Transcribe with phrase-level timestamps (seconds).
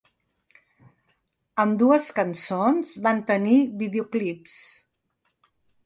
[1.65, 4.61] Ambdues cançons van tenir videoclips.